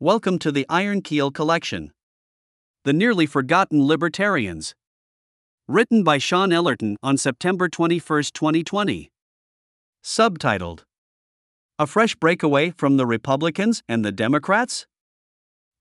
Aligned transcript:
Welcome 0.00 0.38
to 0.38 0.52
the 0.52 0.64
Iron 0.68 1.02
Keel 1.02 1.32
Collection. 1.32 1.90
The 2.84 2.92
Nearly 2.92 3.26
Forgotten 3.26 3.84
Libertarians. 3.84 4.76
Written 5.66 6.04
by 6.04 6.18
Shôn 6.18 6.52
Ellerton 6.52 6.96
on 7.02 7.16
September 7.16 7.68
21, 7.68 8.22
2020. 8.32 9.10
Subtitled 10.04 10.84
A 11.80 11.86
Fresh 11.88 12.14
Breakaway 12.14 12.70
from 12.70 12.96
the 12.96 13.06
Republicans 13.06 13.82
and 13.88 14.04
the 14.04 14.12
Democrats? 14.12 14.86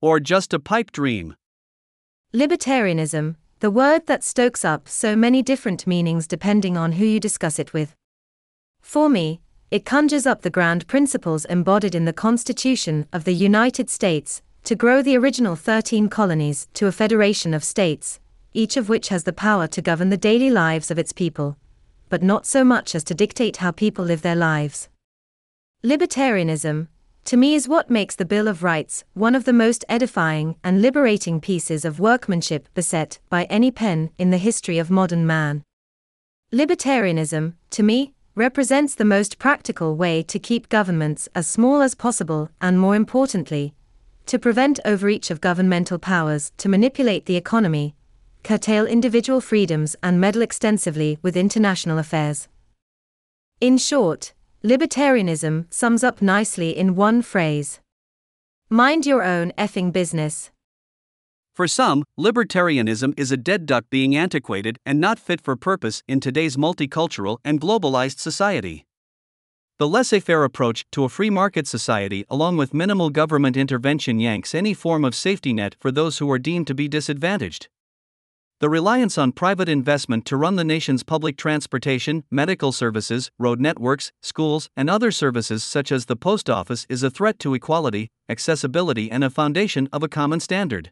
Or 0.02 0.20
just 0.20 0.52
a 0.52 0.60
pipe 0.60 0.92
dream? 0.92 1.36
Libertarianism, 2.34 3.36
the 3.60 3.70
word 3.70 4.08
that 4.08 4.24
stokes 4.24 4.66
up 4.66 4.90
so 4.90 5.16
many 5.16 5.44
different 5.44 5.86
meanings 5.86 6.26
depending 6.26 6.76
on 6.76 6.94
who 6.94 7.06
you 7.06 7.20
discuss 7.20 7.60
it 7.60 7.72
with. 7.72 7.94
For 8.82 9.10
me, 9.10 9.42
it 9.70 9.86
conjures 9.86 10.26
up 10.26 10.42
the 10.42 10.50
grand 10.50 10.88
principles 10.88 11.44
embodied 11.46 11.94
in 11.94 12.06
the 12.06 12.14
Constitution 12.14 13.06
of 13.12 13.26
the 13.26 13.34
United 13.34 13.90
States 13.90 14.42
to 14.64 14.76
grow 14.76 15.02
the 15.02 15.18
original 15.18 15.56
13 15.56 16.08
colonies 16.08 16.68
to 16.74 16.88
a 16.88 16.92
federation 16.92 17.54
of 17.54 17.64
states, 17.64 18.20
each 18.54 18.78
of 18.78 18.88
which 18.88 19.10
has 19.10 19.24
the 19.24 19.34
power 19.34 19.68
to 19.68 19.82
govern 19.82 20.10
the 20.10 20.18
daily 20.18 20.50
lives 20.50 20.90
of 20.90 20.98
its 20.98 21.12
people, 21.12 21.58
but 22.10 22.24
not 22.24 22.46
so 22.46 22.64
much 22.64 22.96
as 22.96 23.04
to 23.04 23.14
dictate 23.14 23.58
how 23.58 23.72
people 23.72 24.06
live 24.06 24.22
their 24.22 24.36
lives. 24.36 24.88
Libertarianism, 25.84 26.88
to 27.26 27.38
me, 27.38 27.54
is 27.54 27.68
what 27.68 27.90
makes 27.90 28.16
the 28.16 28.26
Bill 28.26 28.48
of 28.48 28.64
Rights 28.64 29.04
one 29.14 29.36
of 29.36 29.44
the 29.44 29.54
most 29.54 29.84
edifying 29.90 30.56
and 30.64 30.82
liberating 30.82 31.42
pieces 31.42 31.84
of 31.84 32.00
workmanship 32.00 32.70
beset 32.74 33.20
by 33.30 33.44
any 33.46 33.70
pen 33.70 34.12
in 34.18 34.32
the 34.32 34.38
history 34.38 34.78
of 34.78 34.90
modern 34.90 35.28
man. 35.28 35.64
Libertarianism, 36.54 37.54
to 37.72 37.84
me, 37.84 38.14
represents 38.38 38.94
the 38.94 39.04
most 39.04 39.40
practical 39.40 39.96
way 39.96 40.22
to 40.22 40.38
keep 40.38 40.70
governments 40.70 41.28
as 41.34 41.48
small 41.48 41.82
as 41.82 41.96
possible 41.96 42.50
and, 42.62 42.80
more 42.80 42.96
importantly, 42.96 43.74
to 44.28 44.38
prevent 44.38 44.80
overreach 44.86 45.32
of 45.32 45.42
governmental 45.42 45.98
powers 45.98 46.52
to 46.56 46.70
manipulate 46.70 47.26
the 47.26 47.36
economy, 47.36 47.96
curtail 48.44 48.86
individual 48.86 49.42
freedoms, 49.42 49.96
and 50.04 50.22
meddle 50.22 50.44
extensively 50.44 51.18
with 51.24 51.36
international 51.36 51.98
affairs. 51.98 52.48
In 53.60 53.80
short, 53.80 54.34
libertarianism 54.64 55.66
sums 55.74 56.04
up 56.04 56.22
nicely 56.22 56.78
in 56.78 56.96
one 56.96 57.24
phrase 57.24 57.80
Mind 58.70 59.08
your 59.08 59.24
own 59.24 59.52
effing 59.58 59.92
business. 59.92 60.52
For 61.58 61.68
some, 61.68 62.04
libertarianism 62.20 63.16
is 63.18 63.32
a 63.32 63.36
dead 63.36 63.66
duck 63.66 63.86
being 63.90 64.16
antiquated 64.16 64.78
and 64.86 65.00
not 65.00 65.18
fit 65.18 65.42
for 65.42 65.56
purpose 65.56 66.04
in 66.08 66.20
today's 66.20 66.56
multicultural 66.56 67.40
and 67.44 67.60
globalized 67.60 68.20
society. 68.20 68.86
The 69.80 69.88
laissez 69.88 70.20
faire 70.20 70.44
approach 70.44 70.86
to 70.92 71.04
a 71.04 71.10
free 71.10 71.32
market 71.32 71.66
society, 71.66 72.24
along 72.30 72.58
with 72.58 72.76
minimal 72.76 73.10
government 73.10 73.58
intervention, 73.58 74.20
yanks 74.20 74.54
any 74.54 74.76
form 74.76 75.04
of 75.04 75.16
safety 75.16 75.52
net 75.52 75.76
for 75.80 75.92
those 75.92 76.20
who 76.20 76.30
are 76.30 76.38
deemed 76.38 76.68
to 76.68 76.76
be 76.76 76.88
disadvantaged. 76.88 77.70
The 78.60 78.70
reliance 78.70 79.18
on 79.18 79.32
private 79.32 79.68
investment 79.68 80.26
to 80.26 80.38
run 80.38 80.58
the 80.58 80.64
nation's 80.64 81.02
public 81.02 81.38
transportation, 81.38 82.24
medical 82.30 82.72
services, 82.72 83.32
road 83.40 83.60
networks, 83.60 84.12
schools, 84.22 84.70
and 84.78 84.92
other 84.92 85.10
services 85.10 85.64
such 85.64 85.92
as 85.92 86.06
the 86.06 86.16
post 86.16 86.52
office 86.52 86.86
is 86.88 87.02
a 87.02 87.10
threat 87.10 87.40
to 87.40 87.56
equality, 87.56 88.12
accessibility, 88.30 89.10
and 89.10 89.24
a 89.24 89.32
foundation 89.32 89.90
of 89.92 90.04
a 90.04 90.08
common 90.08 90.40
standard. 90.40 90.92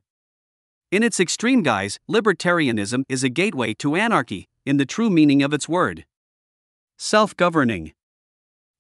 In 0.92 1.02
its 1.02 1.20
extreme 1.20 1.64
guise, 1.64 2.00
libertarianism 2.08 3.04
is 3.10 3.24
a 3.24 3.30
gateway 3.30 3.74
to 3.76 3.96
anarchy, 3.96 4.48
in 4.66 4.78
the 4.78 4.86
true 4.86 5.10
meaning 5.10 5.42
of 5.42 5.52
its 5.52 5.68
word. 5.68 6.06
Self 6.98 7.36
governing. 7.36 7.94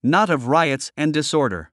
Not 0.04 0.30
of 0.30 0.48
riots 0.48 0.92
and 0.96 1.12
disorder. 1.12 1.72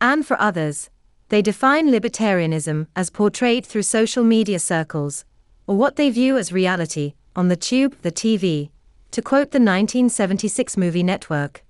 And 0.00 0.26
for 0.26 0.38
others, 0.40 0.90
they 1.30 1.40
define 1.40 1.88
libertarianism 1.88 2.88
as 2.94 3.08
portrayed 3.08 3.64
through 3.64 3.84
social 3.84 4.22
media 4.22 4.58
circles, 4.58 5.24
or 5.66 5.76
what 5.76 5.96
they 5.96 6.10
view 6.10 6.36
as 6.36 6.52
reality, 6.52 7.14
on 7.34 7.48
the 7.48 7.56
tube, 7.56 7.96
the 8.02 8.12
TV, 8.12 8.68
to 9.12 9.22
quote 9.22 9.50
the 9.50 9.58
1976 9.58 10.76
movie 10.76 11.02
Network, 11.02 11.64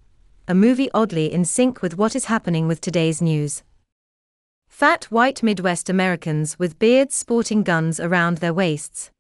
a 0.49 0.55
movie 0.55 0.91
oddly 0.93 1.33
in 1.33 1.45
sync 1.45 1.81
with 1.81 1.97
what 1.97 2.17
is 2.17 2.25
happening 2.25 2.67
with 2.67 2.81
today's 2.81 3.23
news. 3.23 3.63
Fat 4.73 5.05
white 5.11 5.43
Midwest 5.43 5.91
Americans 5.91 6.59
with 6.59 6.79
beards 6.79 7.15
sporting 7.15 7.63
guns 7.63 8.01
around 8.01 8.39
their 8.39 8.55
waists. 8.55 9.11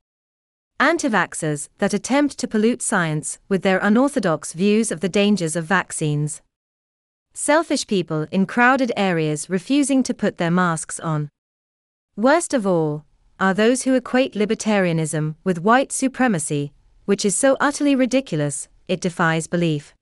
Anti-vaxxers 0.81 1.69
that 1.77 1.93
attempt 1.93 2.39
to 2.39 2.49
pollute 2.49 2.81
science 2.81 3.39
with 3.51 3.63
their 3.63 3.79
unorthodox 3.79 4.55
views 4.55 4.91
of 4.91 5.01
the 5.01 5.11
dangers 5.11 5.55
of 5.55 5.67
vaccines. 5.67 6.41
Selfish 7.35 7.87
people 7.87 8.27
in 8.33 8.47
crowded 8.47 8.93
areas 8.97 9.51
refusing 9.51 10.03
to 10.03 10.15
put 10.15 10.39
their 10.39 10.51
masks 10.51 10.99
on. 10.99 11.29
Worst 12.17 12.55
of 12.55 12.67
all, 12.67 13.05
are 13.39 13.55
those 13.55 13.83
who 13.83 13.95
equate 13.95 14.33
libertarianism 14.33 15.37
with 15.45 15.63
white 15.63 15.93
supremacy, 15.93 16.73
which 17.05 17.27
is 17.27 17.37
so 17.37 17.59
utterly 17.61 17.95
ridiculous, 17.95 18.69
it 18.89 19.03
defies 19.03 19.47
belief. 19.47 19.95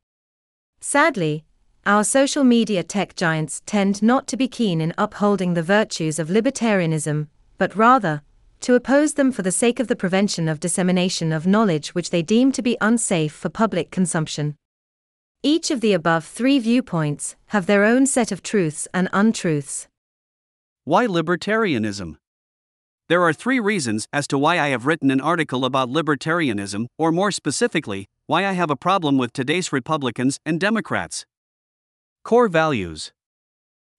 Sadly, 0.80 1.44
our 1.86 2.04
social 2.04 2.44
media 2.44 2.82
tech 2.82 3.16
giants 3.16 3.62
tend 3.64 4.02
not 4.02 4.26
to 4.26 4.36
be 4.36 4.46
keen 4.46 4.80
in 4.80 4.92
upholding 4.98 5.54
the 5.54 5.62
virtues 5.62 6.18
of 6.18 6.28
libertarianism, 6.28 7.28
but 7.56 7.74
rather, 7.74 8.22
to 8.60 8.74
oppose 8.74 9.14
them 9.14 9.32
for 9.32 9.42
the 9.42 9.50
sake 9.50 9.80
of 9.80 9.88
the 9.88 9.96
prevention 9.96 10.48
of 10.48 10.60
dissemination 10.60 11.32
of 11.32 11.46
knowledge 11.46 11.94
which 11.94 12.10
they 12.10 12.22
deem 12.22 12.52
to 12.52 12.62
be 12.62 12.76
unsafe 12.80 13.32
for 13.32 13.48
public 13.48 13.90
consumption. 13.90 14.56
Each 15.42 15.70
of 15.70 15.80
the 15.80 15.94
above 15.94 16.26
three 16.26 16.58
viewpoints 16.58 17.34
have 17.46 17.64
their 17.64 17.84
own 17.84 18.06
set 18.06 18.30
of 18.30 18.42
truths 18.42 18.86
and 18.92 19.08
untruths. 19.14 19.88
Why 20.84 21.06
libertarianism? 21.06 22.16
There 23.08 23.22
are 23.22 23.32
three 23.32 23.58
reasons 23.58 24.06
as 24.12 24.28
to 24.28 24.38
why 24.38 24.60
I 24.60 24.68
have 24.68 24.84
written 24.84 25.10
an 25.10 25.20
article 25.20 25.64
about 25.64 25.88
libertarianism, 25.88 26.86
or 26.98 27.10
more 27.10 27.32
specifically, 27.32 28.06
why 28.26 28.46
I 28.46 28.52
have 28.52 28.70
a 28.70 28.76
problem 28.76 29.16
with 29.16 29.32
today's 29.32 29.72
Republicans 29.72 30.38
and 30.44 30.60
Democrats. 30.60 31.24
Core 32.30 32.46
values. 32.46 33.10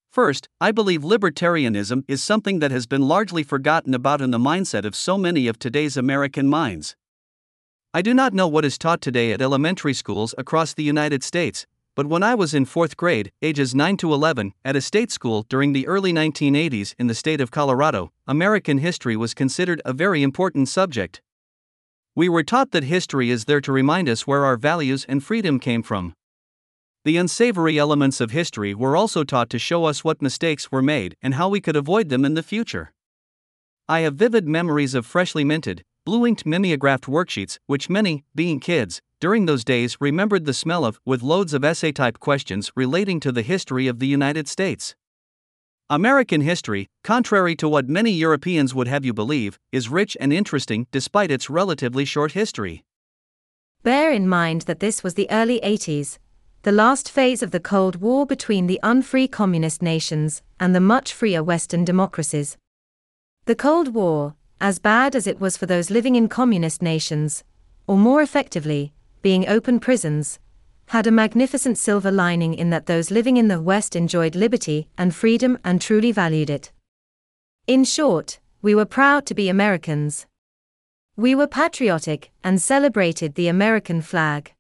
First, 0.10 0.48
I 0.62 0.72
believe 0.72 1.02
libertarianism 1.02 2.06
is 2.08 2.24
something 2.24 2.60
that 2.60 2.72
has 2.72 2.88
been 2.88 3.02
largely 3.02 3.44
forgotten 3.44 3.94
about 3.94 4.22
in 4.22 4.32
the 4.32 4.38
mindset 4.38 4.86
of 4.86 4.96
so 4.96 5.18
many 5.18 5.50
of 5.50 5.60
today's 5.60 5.98
American 5.98 6.48
minds. 6.48 6.96
I 7.94 8.02
do 8.02 8.14
not 8.14 8.34
know 8.34 8.48
what 8.48 8.64
is 8.64 8.78
taught 8.78 9.02
today 9.02 9.34
at 9.34 9.42
elementary 9.42 9.94
schools 9.94 10.34
across 10.38 10.74
the 10.74 10.82
United 10.82 11.26
States, 11.26 11.68
but 11.94 12.08
when 12.08 12.24
I 12.24 12.34
was 12.34 12.54
in 12.54 12.64
fourth 12.64 12.96
grade, 12.96 13.34
ages 13.42 13.76
9 13.76 13.98
to 13.98 14.14
11, 14.14 14.54
at 14.64 14.78
a 14.78 14.82
state 14.82 15.12
school 15.12 15.46
during 15.50 15.74
the 15.74 15.86
early 15.86 16.14
1980s 16.14 16.96
in 16.98 17.08
the 17.08 17.14
state 17.14 17.42
of 17.42 17.52
Colorado, 17.52 18.14
American 18.28 18.78
history 18.78 19.18
was 19.18 19.34
considered 19.34 19.82
a 19.84 19.92
very 19.92 20.24
important 20.24 20.70
subject. 20.70 21.22
We 22.16 22.30
were 22.30 22.44
taught 22.44 22.72
that 22.72 22.86
history 22.86 23.30
is 23.30 23.44
there 23.44 23.60
to 23.60 23.74
remind 23.74 24.08
us 24.08 24.26
where 24.26 24.46
our 24.46 24.56
values 24.56 25.06
and 25.10 25.22
freedom 25.22 25.60
came 25.60 25.84
from. 25.84 26.16
The 27.04 27.18
unsavory 27.18 27.80
elements 27.80 28.22
of 28.22 28.30
history 28.30 28.76
were 28.76 28.96
also 28.96 29.24
taught 29.24 29.50
to 29.50 29.58
show 29.58 29.86
us 29.86 30.04
what 30.04 30.22
mistakes 30.22 30.72
were 30.72 30.84
made 30.84 31.16
and 31.20 31.34
how 31.34 31.50
we 31.50 31.60
could 31.60 31.76
avoid 31.76 32.10
them 32.10 32.24
in 32.24 32.36
the 32.36 32.44
future. 32.44 32.94
I 33.90 34.02
have 34.02 34.14
vivid 34.14 34.48
memories 34.48 34.94
of 34.94 35.08
freshly 35.08 35.44
minted, 35.44 35.84
blue 36.06 36.28
inked 36.28 36.46
mimeographed 36.46 37.06
worksheets, 37.06 37.58
which 37.66 37.90
many, 37.90 38.24
being 38.36 38.60
kids, 38.60 39.02
during 39.20 39.48
those 39.48 39.64
days 39.64 39.98
remembered 40.00 40.46
the 40.46 40.54
smell 40.54 40.86
of, 40.86 41.00
with 41.04 41.24
loads 41.24 41.56
of 41.56 41.64
essay 41.64 41.92
type 41.92 42.20
questions 42.20 42.72
relating 42.76 43.20
to 43.20 43.32
the 43.32 43.42
history 43.42 43.88
of 43.88 43.98
the 43.98 44.08
United 44.08 44.48
States. 44.48 44.96
American 45.90 46.42
history, 46.42 46.88
contrary 47.04 47.56
to 47.56 47.68
what 47.68 47.90
many 47.90 48.12
Europeans 48.12 48.76
would 48.76 48.88
have 48.88 49.04
you 49.04 49.14
believe, 49.14 49.60
is 49.72 49.90
rich 49.90 50.16
and 50.20 50.32
interesting 50.32 50.86
despite 50.92 51.32
its 51.32 51.50
relatively 51.50 52.06
short 52.06 52.34
history. 52.34 52.84
Bear 53.82 54.12
in 54.12 54.30
mind 54.30 54.62
that 54.62 54.80
this 54.80 55.04
was 55.04 55.16
the 55.16 55.30
early 55.32 55.60
80s, 55.62 56.20
the 56.64 56.72
last 56.72 57.10
phase 57.10 57.42
of 57.42 57.50
the 57.50 57.60
Cold 57.60 57.96
War 57.96 58.24
between 58.28 58.68
the 58.68 58.80
unfree 58.84 59.28
communist 59.28 59.82
nations 59.82 60.44
and 60.60 60.76
the 60.76 60.80
much 60.80 61.12
freer 61.12 61.44
Western 61.44 61.84
democracies. 61.84 62.56
The 63.46 63.56
Cold 63.56 63.96
War, 63.96 64.36
as 64.60 64.78
bad 64.78 65.16
as 65.16 65.26
it 65.26 65.40
was 65.40 65.58
for 65.58 65.66
those 65.66 65.90
living 65.90 66.16
in 66.16 66.30
communist 66.30 66.84
nations, 66.84 67.44
or 67.88 67.98
more 67.98 68.22
effectively, 68.22 68.94
being 69.24 69.48
open 69.48 69.80
prisons, 69.80 70.38
had 70.90 71.08
a 71.08 71.12
magnificent 71.12 71.80
silver 71.80 72.12
lining 72.12 72.54
in 72.54 72.70
that 72.70 72.86
those 72.86 73.10
living 73.10 73.38
in 73.38 73.48
the 73.48 73.60
West 73.60 73.96
enjoyed 73.96 74.36
liberty 74.36 74.88
and 75.00 75.16
freedom 75.16 75.58
and 75.64 75.82
truly 75.82 76.12
valued 76.12 76.52
it. 76.52 76.72
In 77.66 77.84
short, 77.84 78.40
we 78.62 78.76
were 78.76 78.86
proud 78.86 79.26
to 79.26 79.34
be 79.34 79.50
Americans. 79.50 80.28
We 81.16 81.34
were 81.34 81.48
patriotic 81.48 82.30
and 82.44 82.62
celebrated 82.62 83.34
the 83.34 83.48
American 83.48 84.04
flag. 84.04 84.54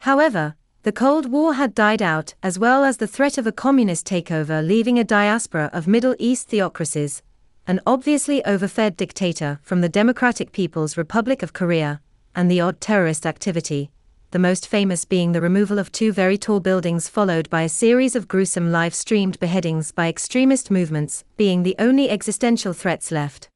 However, 0.00 0.54
the 0.84 0.92
Cold 0.92 1.30
War 1.30 1.54
had 1.54 1.74
died 1.74 2.00
out, 2.00 2.34
as 2.42 2.58
well 2.58 2.84
as 2.84 2.98
the 2.98 3.06
threat 3.08 3.36
of 3.36 3.46
a 3.46 3.52
communist 3.52 4.06
takeover, 4.06 4.66
leaving 4.66 4.98
a 4.98 5.04
diaspora 5.04 5.68
of 5.72 5.88
Middle 5.88 6.14
East 6.18 6.48
theocracies, 6.48 7.20
an 7.66 7.80
obviously 7.84 8.44
overfed 8.44 8.96
dictator 8.96 9.58
from 9.62 9.80
the 9.80 9.88
Democratic 9.88 10.52
People's 10.52 10.96
Republic 10.96 11.42
of 11.42 11.52
Korea, 11.52 12.00
and 12.34 12.48
the 12.48 12.60
odd 12.60 12.80
terrorist 12.80 13.26
activity, 13.26 13.90
the 14.30 14.38
most 14.38 14.68
famous 14.68 15.04
being 15.04 15.32
the 15.32 15.40
removal 15.40 15.78
of 15.78 15.90
two 15.90 16.12
very 16.12 16.38
tall 16.38 16.60
buildings, 16.60 17.08
followed 17.08 17.50
by 17.50 17.62
a 17.62 17.68
series 17.68 18.14
of 18.14 18.28
gruesome 18.28 18.70
live 18.70 18.94
streamed 18.94 19.40
beheadings 19.40 19.90
by 19.90 20.08
extremist 20.08 20.70
movements, 20.70 21.24
being 21.36 21.64
the 21.64 21.74
only 21.78 22.08
existential 22.08 22.72
threats 22.72 23.10
left. 23.10 23.48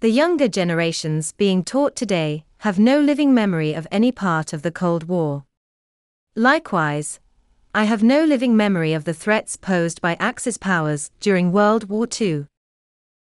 The 0.00 0.10
younger 0.10 0.48
generations 0.48 1.32
being 1.32 1.62
taught 1.62 1.94
today 1.94 2.44
have 2.58 2.78
no 2.78 2.98
living 2.98 3.32
memory 3.32 3.74
of 3.74 3.86
any 3.92 4.10
part 4.10 4.52
of 4.52 4.62
the 4.62 4.72
Cold 4.72 5.04
War. 5.04 5.44
Likewise, 6.36 7.20
I 7.74 7.84
have 7.84 8.02
no 8.02 8.24
living 8.24 8.56
memory 8.56 8.94
of 8.94 9.04
the 9.04 9.12
threats 9.12 9.58
posed 9.58 10.00
by 10.00 10.16
Axis 10.18 10.56
powers 10.56 11.10
during 11.20 11.52
World 11.52 11.90
War 11.90 12.08
II. 12.08 12.46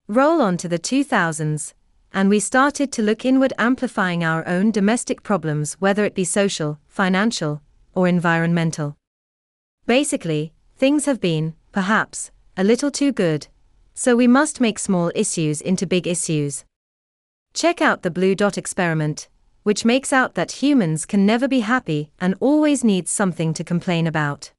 Roll 0.07 0.41
on 0.41 0.57
to 0.57 0.67
the 0.67 0.79
2000s, 0.79 1.73
and 2.11 2.29
we 2.29 2.39
started 2.39 2.91
to 2.91 3.03
look 3.03 3.23
inward, 3.23 3.53
amplifying 3.59 4.23
our 4.23 4.47
own 4.47 4.71
domestic 4.71 5.21
problems, 5.21 5.75
whether 5.75 6.03
it 6.03 6.15
be 6.15 6.23
social, 6.23 6.79
financial, 6.87 7.61
or 7.93 8.07
environmental. 8.07 8.97
Basically, 9.85 10.51
things 10.75 11.05
have 11.05 11.21
been, 11.21 11.53
perhaps, 11.71 12.31
a 12.57 12.63
little 12.63 12.89
too 12.89 13.11
good, 13.11 13.45
so 13.93 14.15
we 14.15 14.27
must 14.27 14.59
make 14.59 14.79
small 14.79 15.11
issues 15.13 15.61
into 15.61 15.85
big 15.85 16.07
issues. 16.07 16.65
Check 17.53 17.83
out 17.83 18.01
the 18.01 18.09
Blue 18.09 18.33
Dot 18.33 18.57
experiment, 18.57 19.27
which 19.65 19.83
makes 19.83 20.13
out 20.13 20.35
that 20.35 20.61
humans 20.61 21.07
can 21.07 21.25
never 21.25 21.47
be 21.47 21.61
happy 21.61 22.11
and 22.21 22.35
always 22.39 22.83
need 22.83 23.07
something 23.07 23.51
to 23.51 23.63
complain 23.63 24.05
about. 24.05 24.51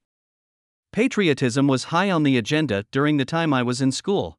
Patriotism 0.93 1.69
was 1.69 1.94
high 1.94 2.11
on 2.11 2.25
the 2.25 2.37
agenda 2.37 2.85
during 2.91 3.17
the 3.17 3.25
time 3.25 3.53
I 3.53 3.62
was 3.62 3.81
in 3.81 3.93
school. 3.93 4.37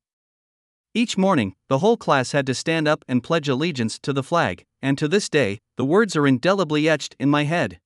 Each 0.94 1.18
morning, 1.18 1.56
the 1.70 1.80
whole 1.80 1.96
class 1.96 2.34
had 2.34 2.46
to 2.48 2.54
stand 2.54 2.86
up 2.86 3.06
and 3.08 3.24
pledge 3.24 3.48
allegiance 3.48 3.98
to 4.00 4.12
the 4.12 4.24
flag, 4.24 4.66
and 4.82 4.98
to 4.98 5.08
this 5.08 5.30
day, 5.30 5.60
the 5.78 5.86
words 5.86 6.18
are 6.18 6.28
indelibly 6.28 6.90
etched 6.90 7.16
in 7.18 7.30
my 7.30 7.46
head. 7.46 7.80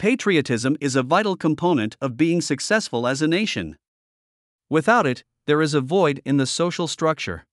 Patriotism 0.00 0.76
is 0.80 0.96
a 0.96 1.04
vital 1.04 1.36
component 1.36 1.96
of 2.00 2.16
being 2.16 2.40
successful 2.40 3.06
as 3.06 3.22
a 3.22 3.28
nation. 3.28 3.78
Without 4.68 5.06
it, 5.06 5.22
there 5.46 5.62
is 5.62 5.74
a 5.74 5.80
void 5.80 6.20
in 6.24 6.38
the 6.38 6.46
social 6.46 6.88
structure. 6.88 7.46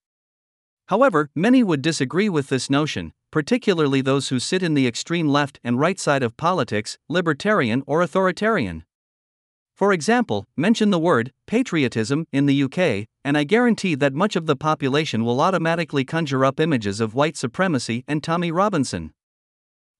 However, 0.92 1.30
many 1.34 1.64
would 1.64 1.82
disagree 1.82 2.28
with 2.28 2.50
this 2.50 2.70
notion, 2.70 3.14
particularly 3.32 4.02
those 4.02 4.28
who 4.28 4.40
sit 4.40 4.62
in 4.62 4.74
the 4.74 4.88
extreme 4.88 5.30
left 5.30 5.58
and 5.64 5.80
right 5.80 5.98
side 5.98 6.22
of 6.22 6.36
politics, 6.36 6.98
libertarian 7.08 7.82
or 7.88 8.02
authoritarian. 8.02 8.84
For 9.74 9.94
example, 9.94 10.48
mention 10.58 10.90
the 10.90 11.00
word 11.00 11.32
patriotism 11.48 12.28
in 12.34 12.46
the 12.46 12.64
UK, 12.64 13.08
and 13.24 13.38
I 13.38 13.46
guarantee 13.46 13.96
that 13.96 14.14
much 14.14 14.36
of 14.36 14.48
the 14.48 14.58
population 14.58 15.24
will 15.24 15.40
automatically 15.40 16.04
conjure 16.04 16.44
up 16.44 16.60
images 16.60 17.00
of 17.00 17.16
white 17.16 17.38
supremacy 17.38 18.04
and 18.06 18.22
Tommy 18.22 18.52
Robinson. 18.52 19.14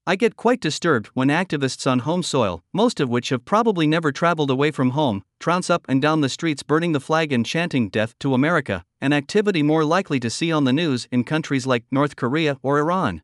I 0.08 0.16
get 0.16 0.36
quite 0.36 0.60
disturbed 0.60 1.08
when 1.14 1.28
activists 1.28 1.86
on 1.86 2.00
home 2.00 2.24
soil, 2.24 2.64
most 2.74 3.00
of 3.00 3.08
which 3.08 3.30
have 3.30 3.46
probably 3.46 3.86
never 3.86 4.12
traveled 4.12 4.50
away 4.50 4.72
from 4.72 4.92
home, 4.92 5.24
trounce 5.40 5.70
up 5.70 5.86
and 5.88 6.02
down 6.02 6.22
the 6.22 6.30
streets 6.30 6.64
burning 6.64 6.94
the 6.94 7.00
flag 7.00 7.32
and 7.32 7.46
chanting 7.46 7.88
Death 7.88 8.18
to 8.18 8.34
America, 8.34 8.84
an 9.00 9.14
activity 9.14 9.62
more 9.62 9.86
likely 9.86 10.20
to 10.20 10.30
see 10.32 10.52
on 10.52 10.64
the 10.64 10.74
news 10.74 11.08
in 11.12 11.24
countries 11.24 11.68
like 11.68 11.84
North 11.92 12.16
Korea 12.16 12.58
or 12.64 12.80
Iran. 12.80 13.22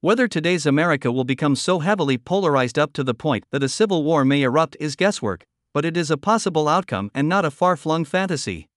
Whether 0.00 0.28
today's 0.28 0.64
America 0.64 1.10
will 1.10 1.24
become 1.24 1.56
so 1.56 1.80
heavily 1.80 2.16
polarized 2.16 2.78
up 2.78 2.92
to 2.92 3.02
the 3.02 3.12
point 3.12 3.42
that 3.50 3.64
a 3.64 3.68
civil 3.68 4.04
war 4.04 4.24
may 4.24 4.42
erupt 4.42 4.76
is 4.78 4.94
guesswork, 4.94 5.44
but 5.74 5.84
it 5.84 5.96
is 5.96 6.08
a 6.08 6.16
possible 6.16 6.68
outcome 6.68 7.10
and 7.16 7.28
not 7.28 7.44
a 7.44 7.50
far 7.50 7.76
flung 7.76 8.04
fantasy. 8.04 8.69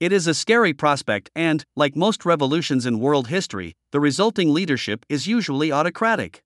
It 0.00 0.12
is 0.12 0.28
a 0.28 0.34
scary 0.34 0.72
prospect, 0.72 1.28
and, 1.34 1.64
like 1.74 1.96
most 1.96 2.24
revolutions 2.24 2.86
in 2.86 3.00
world 3.00 3.26
history, 3.26 3.74
the 3.90 3.98
resulting 3.98 4.54
leadership 4.54 5.04
is 5.08 5.26
usually 5.26 5.72
autocratic. 5.72 6.40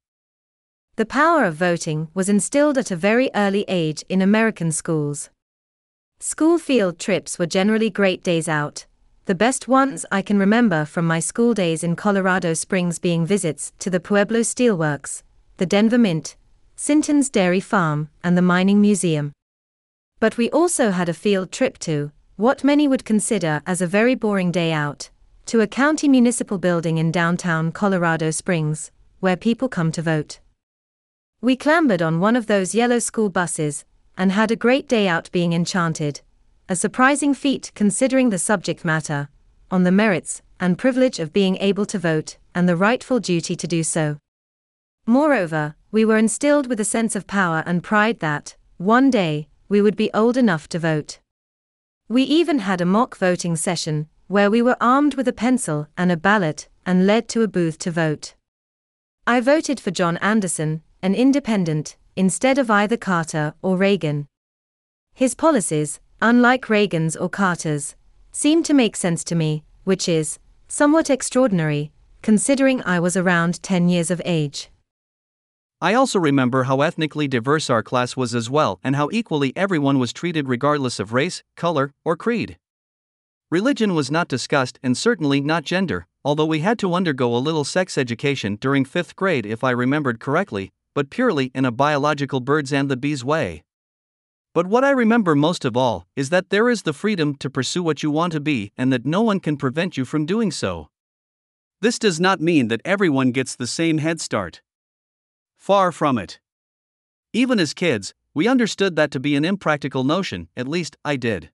The 0.97 1.05
power 1.05 1.45
of 1.45 1.57
voting 1.57 2.09
was 2.15 2.31
instilled 2.31 2.79
at 2.79 2.91
a 2.91 2.97
very 2.97 3.31
early 3.35 3.67
age 3.69 4.05
in 4.09 4.23
American 4.23 4.73
schools. 4.73 5.29
School 6.19 6.59
field 6.59 6.99
trips 6.99 7.39
were 7.39 7.45
generally 7.45 7.91
great 7.91 8.23
days 8.23 8.49
out, 8.49 8.87
the 9.27 9.35
best 9.35 9.69
ones 9.69 10.07
I 10.11 10.23
can 10.23 10.39
remember 10.39 10.87
from 10.87 11.07
my 11.07 11.21
school 11.21 11.53
days 11.53 11.85
in 11.85 11.95
Colorado 11.95 12.55
Springs 12.55 12.99
being 12.99 13.27
visits 13.27 13.73
to 13.81 13.91
the 13.91 14.01
Pueblo 14.01 14.41
Steelworks, 14.41 15.23
the 15.59 15.67
Denver 15.67 15.99
Mint, 15.99 16.37
Sinton's 16.75 17.29
Dairy 17.29 17.61
Farm, 17.61 18.09
and 18.25 18.35
the 18.35 18.43
Mining 18.43 18.81
Museum. 18.81 19.33
But 20.21 20.39
we 20.39 20.49
also 20.51 20.91
had 20.91 21.11
a 21.11 21.15
field 21.15 21.53
trip 21.53 21.79
to, 21.81 22.13
what 22.37 22.65
many 22.65 22.89
would 22.89 23.05
consider 23.05 23.63
as 23.67 23.81
a 23.81 23.87
very 23.87 24.15
boring 24.15 24.51
day 24.51 24.73
out, 24.73 25.11
to 25.47 25.61
a 25.61 25.67
county 25.67 26.09
municipal 26.09 26.59
building 26.59 26.99
in 26.99 27.13
downtown 27.13 27.71
Colorado 27.71 28.31
Springs, 28.31 28.91
where 29.21 29.37
people 29.37 29.69
come 29.69 29.93
to 29.93 30.03
vote. 30.03 30.41
We 31.41 31.57
clambered 31.57 32.01
on 32.01 32.21
one 32.21 32.37
of 32.37 32.47
those 32.47 32.75
yellow 32.75 32.99
school 32.99 33.29
buses, 33.29 33.85
and 34.17 34.33
had 34.33 34.51
a 34.51 34.57
great 34.57 34.89
day 34.89 35.09
out 35.09 35.31
being 35.33 35.53
enchanted, 35.53 36.21
a 36.69 36.77
surprising 36.77 37.35
feat 37.35 37.71
considering 37.75 38.31
the 38.31 38.39
subject 38.39 38.85
matter, 38.85 39.29
on 39.71 39.83
the 39.83 39.93
merits 39.93 40.43
and 40.61 40.79
privilege 40.79 41.19
of 41.19 41.33
being 41.33 41.57
able 41.57 41.85
to 41.87 41.99
vote, 41.99 42.37
and 42.55 42.69
the 42.69 42.77
rightful 42.77 43.21
duty 43.21 43.57
to 43.57 43.67
do 43.67 43.83
so. 43.83 44.17
Moreover, 45.07 45.75
we 45.91 46.05
were 46.05 46.17
instilled 46.17 46.69
with 46.69 46.79
a 46.79 46.85
sense 46.85 47.17
of 47.17 47.27
power 47.27 47.63
and 47.67 47.83
pride 47.83 48.21
that, 48.21 48.57
one 48.77 49.11
day, 49.11 49.49
we 49.69 49.83
would 49.83 49.97
be 49.97 50.11
old 50.15 50.37
enough 50.37 50.69
to 50.69 50.79
vote. 50.79 51.19
We 52.13 52.25
even 52.25 52.59
had 52.59 52.83
a 52.83 52.85
mock 52.85 53.17
voting 53.17 53.57
session, 53.57 54.07
where 54.27 54.51
we 54.51 54.61
were 54.61 54.77
armed 54.83 55.15
with 55.15 55.27
a 55.29 55.33
pencil 55.33 55.89
and 55.97 56.13
a 56.13 56.17
ballot 56.19 56.69
and 56.85 57.07
led 57.07 57.27
to 57.31 57.41
a 57.41 57.49
booth 57.49 57.79
to 57.79 57.91
vote. 57.91 58.35
I 59.27 59.41
voted 59.41 59.81
for 59.81 59.91
John 59.91 60.19
Anderson, 60.19 60.83
an 61.01 61.15
independent, 61.15 61.97
instead 62.15 62.59
of 62.59 62.71
either 62.71 62.99
Carter 62.99 63.55
or 63.63 63.79
Reagan. 63.79 64.27
His 65.15 65.35
policies, 65.35 66.01
unlike 66.21 66.69
Reagan's 66.69 67.17
or 67.17 67.31
Carter's, 67.31 67.97
seemed 68.31 68.67
to 68.67 68.75
make 68.75 68.95
sense 68.95 69.25
to 69.25 69.35
me, 69.35 69.65
which 69.85 70.07
is 70.07 70.39
somewhat 70.69 71.09
extraordinary, 71.09 71.93
considering 72.21 72.83
I 72.85 73.01
was 73.01 73.17
around 73.17 73.63
10 73.63 73.89
years 73.89 74.11
of 74.11 74.21
age. 74.27 74.69
I 75.83 75.95
also 75.95 76.21
remember 76.21 76.63
how 76.63 76.81
ethnically 76.81 77.27
diverse 77.27 77.69
our 77.69 77.83
class 77.83 78.17
was 78.17 78.37
as 78.37 78.49
well, 78.49 78.79
and 78.85 78.95
how 78.95 79.09
equally 79.11 79.53
everyone 79.57 79.99
was 79.99 80.13
treated 80.13 80.49
regardless 80.49 81.01
of 81.01 81.13
race, 81.13 81.43
color, 81.57 81.93
or 82.05 82.17
creed. 82.17 82.57
Religion 83.51 83.97
was 83.97 84.09
not 84.09 84.29
discussed, 84.29 84.79
and 84.81 84.97
certainly 84.97 85.41
not 85.41 85.65
gender, 85.65 86.07
although 86.25 86.47
we 86.47 86.61
had 86.61 86.79
to 86.79 86.95
undergo 86.95 87.35
a 87.35 87.43
little 87.43 87.65
sex 87.65 87.99
education 87.99 88.55
during 88.61 88.85
fifth 88.85 89.17
grade 89.17 89.45
if 89.45 89.65
I 89.65 89.73
remembered 89.73 90.21
correctly, 90.21 90.71
but 90.95 91.11
purely 91.11 91.51
in 91.53 91.65
a 91.65 91.73
biological 91.73 92.39
birds 92.39 92.73
and 92.73 92.89
the 92.89 92.97
bees 92.97 93.25
way. 93.25 93.65
But 94.55 94.69
what 94.69 94.85
I 94.85 94.91
remember 94.91 95.35
most 95.35 95.65
of 95.65 95.77
all 95.77 96.07
is 96.15 96.31
that 96.31 96.51
there 96.51 96.71
is 96.71 96.83
the 96.83 96.93
freedom 96.93 97.35
to 97.39 97.51
pursue 97.51 97.83
what 97.83 98.05
you 98.05 98.11
want 98.13 98.33
to 98.35 98.41
be 98.41 98.71
and 98.79 98.93
that 98.93 99.05
no 99.05 99.21
one 99.21 99.41
can 99.41 99.57
prevent 99.57 99.97
you 99.97 100.05
from 100.05 100.27
doing 100.27 100.53
so. 100.53 100.91
This 101.81 101.99
does 101.99 102.21
not 102.21 102.41
mean 102.41 102.69
that 102.69 102.83
everyone 102.85 103.33
gets 103.33 103.57
the 103.57 103.67
same 103.67 103.99
head 103.99 104.21
start. 104.21 104.63
Far 105.63 105.93
from 105.93 106.19
it. 106.19 106.41
Even 107.33 107.61
as 107.61 107.73
kids, 107.73 108.15
we 108.35 108.49
understood 108.49 108.97
that 108.97 109.13
to 109.13 109.21
be 109.21 109.37
an 109.37 109.45
impractical 109.45 110.03
notion, 110.03 110.49
at 110.57 110.67
least, 110.67 110.97
I 111.05 111.15
did. 111.15 111.51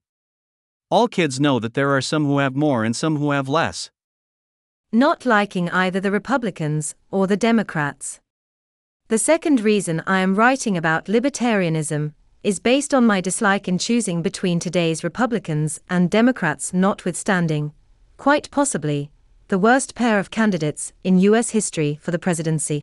All 0.89 1.07
kids 1.07 1.39
know 1.39 1.59
that 1.59 1.75
there 1.75 1.95
are 1.95 2.01
some 2.01 2.25
who 2.25 2.39
have 2.39 2.55
more 2.55 2.83
and 2.83 2.95
some 2.95 3.17
who 3.17 3.29
have 3.29 3.47
less. 3.47 3.91
Not 4.91 5.27
liking 5.27 5.69
either 5.69 5.99
the 5.99 6.09
Republicans 6.09 6.95
or 7.11 7.27
the 7.27 7.37
Democrats. 7.37 8.19
The 9.09 9.19
second 9.19 9.61
reason 9.61 10.01
I 10.07 10.21
am 10.21 10.33
writing 10.33 10.75
about 10.75 11.05
libertarianism 11.05 12.13
is 12.41 12.59
based 12.59 12.95
on 12.95 13.05
my 13.05 13.21
dislike 13.21 13.67
in 13.67 13.77
choosing 13.77 14.23
between 14.23 14.59
today's 14.59 15.03
Republicans 15.03 15.81
and 15.87 16.09
Democrats, 16.09 16.73
notwithstanding, 16.73 17.73
quite 18.17 18.49
possibly, 18.49 19.11
the 19.49 19.59
worst 19.59 19.93
pair 19.93 20.17
of 20.17 20.31
candidates 20.31 20.93
in 21.03 21.19
U.S. 21.19 21.51
history 21.51 21.99
for 22.01 22.09
the 22.09 22.17
presidency. 22.17 22.81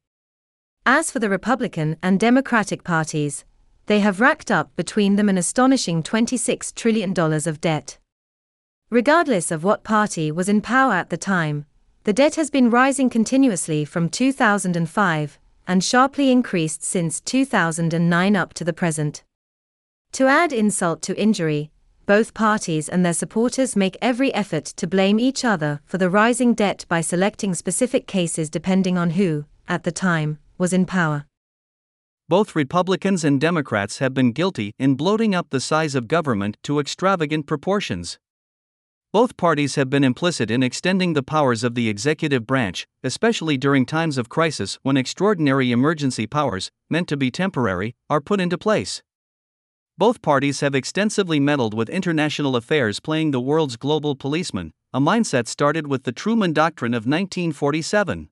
As 0.88 1.11
for 1.11 1.19
the 1.19 1.28
Republican 1.28 1.97
and 2.00 2.21
Democratic 2.21 2.85
parties, 2.85 3.45
they 3.87 3.99
have 3.99 4.21
racked 4.21 4.52
up 4.52 4.71
between 4.76 5.16
them 5.16 5.28
an 5.28 5.37
astonishing 5.37 6.00
$26 6.00 6.73
trillion 6.76 7.12
of 7.19 7.61
debt. 7.61 7.99
Regardless 8.88 9.50
of 9.50 9.64
what 9.64 9.83
party 9.83 10.31
was 10.31 10.49
in 10.49 10.61
power 10.61 10.93
at 10.93 11.11
the 11.11 11.16
time, 11.16 11.66
the 12.05 12.12
debt 12.12 12.37
has 12.37 12.50
been 12.50 12.71
rising 12.71 13.11
continuously 13.11 13.85
from 13.85 14.09
2005 14.09 15.40
and 15.66 15.83
sharply 15.83 16.31
increased 16.31 16.85
since 16.85 17.21
2009 17.21 18.37
up 18.37 18.55
to 18.55 18.62
the 18.62 18.73
present. 18.73 19.25
To 20.12 20.28
add 20.28 20.52
insult 20.52 21.02
to 21.02 21.21
injury, 21.21 21.73
both 22.07 22.33
parties 22.33 22.88
and 22.88 23.05
their 23.05 23.12
supporters 23.12 23.75
make 23.75 23.99
every 24.00 24.33
effort 24.33 24.66
to 24.66 24.87
blame 24.87 25.19
each 25.19 25.45
other 25.45 25.81
for 25.85 25.99
the 25.99 26.09
rising 26.09 26.55
debt 26.55 26.87
by 26.88 27.00
selecting 27.00 27.55
specific 27.55 28.07
cases 28.07 28.49
depending 28.49 28.97
on 28.97 29.11
who, 29.11 29.47
at 29.66 29.83
the 29.83 29.90
time, 29.90 30.38
was 30.58 30.72
in 30.72 30.86
power. 30.86 31.26
Both 32.28 32.56
Republicans 32.56 33.25
and 33.25 33.40
Democrats 33.40 33.98
have 33.98 34.12
been 34.12 34.32
guilty 34.32 34.75
in 34.78 34.94
bloating 34.94 35.34
up 35.34 35.50
the 35.50 35.60
size 35.60 35.94
of 35.94 36.08
government 36.08 36.56
to 36.64 36.80
extravagant 36.80 37.46
proportions. 37.46 38.18
Both 39.12 39.36
parties 39.36 39.76
have 39.76 39.88
been 39.88 40.02
implicit 40.02 40.50
in 40.50 40.62
extending 40.62 41.12
the 41.12 41.22
powers 41.22 41.62
of 41.62 41.75
the 41.75 41.88
executive 41.88 42.46
branch, 42.46 42.86
especially 43.04 43.56
during 43.56 43.86
times 43.86 44.18
of 44.18 44.28
crisis 44.28 44.78
when 44.82 44.96
extraordinary 44.96 45.70
emergency 45.70 46.26
powers, 46.26 46.70
meant 46.90 47.08
to 47.08 47.16
be 47.16 47.30
temporary, 47.30 47.94
are 48.10 48.20
put 48.20 48.40
into 48.40 48.58
place. 48.58 49.02
Both 49.96 50.20
parties 50.20 50.60
have 50.60 50.75
extensively 50.75 51.40
meddled 51.40 51.72
with 51.72 51.88
international 51.88 52.56
affairs, 52.56 53.00
playing 53.00 53.30
the 53.30 53.40
world's 53.40 53.76
global 53.76 54.16
policeman, 54.16 54.72
a 54.92 55.00
mindset 55.00 55.46
started 55.46 55.86
with 55.86 56.02
the 56.02 56.12
Truman 56.12 56.52
Doctrine 56.52 56.92
of 56.92 57.06
1947. 57.06 58.28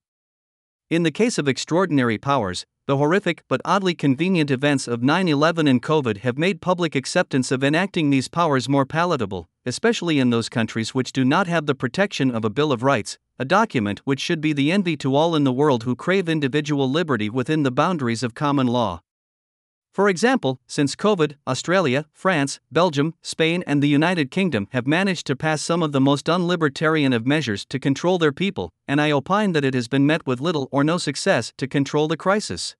In 0.90 1.02
the 1.02 1.10
case 1.10 1.38
of 1.38 1.48
extraordinary 1.48 2.18
powers, 2.18 2.66
the 2.86 2.98
horrific 2.98 3.42
but 3.48 3.62
oddly 3.64 3.94
convenient 3.94 4.50
events 4.50 4.86
of 4.86 5.02
9 5.02 5.28
11 5.28 5.66
and 5.66 5.82
COVID 5.82 6.18
have 6.18 6.36
made 6.36 6.60
public 6.60 6.94
acceptance 6.94 7.50
of 7.50 7.64
enacting 7.64 8.10
these 8.10 8.28
powers 8.28 8.68
more 8.68 8.84
palatable, 8.84 9.48
especially 9.64 10.18
in 10.18 10.28
those 10.28 10.50
countries 10.50 10.94
which 10.94 11.12
do 11.12 11.24
not 11.24 11.46
have 11.46 11.64
the 11.64 11.74
protection 11.74 12.30
of 12.30 12.44
a 12.44 12.50
Bill 12.50 12.70
of 12.70 12.82
Rights, 12.82 13.16
a 13.38 13.46
document 13.46 14.00
which 14.04 14.20
should 14.20 14.42
be 14.42 14.52
the 14.52 14.70
envy 14.70 14.94
to 14.98 15.16
all 15.16 15.34
in 15.34 15.44
the 15.44 15.52
world 15.52 15.84
who 15.84 15.96
crave 15.96 16.28
individual 16.28 16.90
liberty 16.90 17.30
within 17.30 17.62
the 17.62 17.70
boundaries 17.70 18.22
of 18.22 18.34
common 18.34 18.66
law. 18.66 19.00
For 19.94 20.08
example, 20.08 20.58
since 20.66 20.96
COVID, 20.96 21.36
Australia, 21.46 22.06
France, 22.12 22.58
Belgium, 22.72 23.14
Spain, 23.22 23.62
and 23.64 23.80
the 23.80 23.86
United 23.86 24.32
Kingdom 24.32 24.66
have 24.72 24.88
managed 24.88 25.24
to 25.28 25.36
pass 25.36 25.62
some 25.62 25.84
of 25.84 25.92
the 25.92 26.00
most 26.00 26.26
unlibertarian 26.26 27.14
of 27.14 27.28
measures 27.28 27.64
to 27.66 27.78
control 27.78 28.18
their 28.18 28.32
people, 28.32 28.72
and 28.88 29.00
I 29.00 29.12
opine 29.12 29.52
that 29.52 29.64
it 29.64 29.72
has 29.72 29.86
been 29.86 30.04
met 30.04 30.26
with 30.26 30.40
little 30.40 30.68
or 30.72 30.82
no 30.82 30.98
success 30.98 31.52
to 31.58 31.68
control 31.68 32.08
the 32.08 32.16
crisis. 32.16 32.74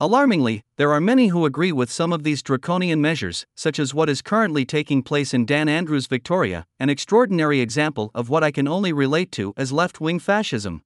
Alarmingly, 0.00 0.62
there 0.78 0.92
are 0.92 1.00
many 1.00 1.28
who 1.28 1.44
agree 1.44 1.72
with 1.72 1.92
some 1.92 2.10
of 2.10 2.22
these 2.22 2.42
draconian 2.42 3.02
measures, 3.02 3.44
such 3.54 3.78
as 3.78 3.92
what 3.92 4.08
is 4.08 4.22
currently 4.22 4.64
taking 4.64 5.02
place 5.02 5.34
in 5.34 5.44
Dan 5.44 5.68
Andrews' 5.68 6.06
Victoria, 6.06 6.64
an 6.80 6.88
extraordinary 6.88 7.60
example 7.60 8.10
of 8.14 8.30
what 8.30 8.42
I 8.42 8.50
can 8.50 8.66
only 8.66 8.94
relate 8.94 9.30
to 9.32 9.52
as 9.58 9.72
left 9.72 10.00
wing 10.00 10.18
fascism. 10.18 10.84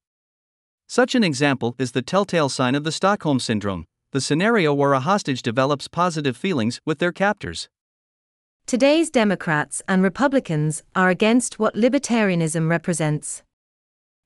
Such 0.85 1.15
an 1.15 1.23
example 1.23 1.75
is 1.79 1.93
the 1.93 2.01
telltale 2.01 2.49
sign 2.49 2.75
of 2.75 2.83
the 2.83 2.91
Stockholm 2.91 3.39
Syndrome, 3.39 3.85
the 4.11 4.21
scenario 4.21 4.73
where 4.73 4.93
a 4.93 4.99
hostage 4.99 5.43
develops 5.43 5.87
positive 5.87 6.35
feelings 6.35 6.81
with 6.83 6.97
their 6.97 7.11
captors. 7.11 7.69
Today's 8.65 9.11
Democrats 9.11 9.83
and 9.87 10.01
Republicans 10.01 10.81
are 10.95 11.09
against 11.09 11.59
what 11.59 11.75
libertarianism 11.75 12.69
represents 12.69 13.43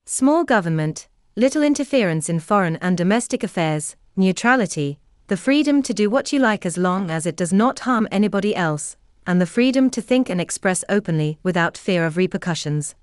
small 0.06 0.44
government, 0.44 1.08
little 1.36 1.62
interference 1.62 2.28
in 2.28 2.40
foreign 2.40 2.76
and 2.76 2.96
domestic 2.96 3.42
affairs, 3.42 3.96
neutrality, 4.16 4.98
the 5.28 5.36
freedom 5.36 5.82
to 5.82 5.94
do 5.94 6.08
what 6.10 6.32
you 6.32 6.38
like 6.38 6.66
as 6.66 6.76
long 6.76 7.10
as 7.10 7.26
it 7.26 7.36
does 7.36 7.52
not 7.52 7.80
harm 7.80 8.06
anybody 8.10 8.54
else, 8.54 8.96
and 9.26 9.40
the 9.40 9.46
freedom 9.46 9.88
to 9.90 10.02
think 10.02 10.28
and 10.28 10.40
express 10.40 10.84
openly 10.88 11.38
without 11.42 11.78
fear 11.78 12.04
of 12.06 12.16
repercussions. 12.16 12.94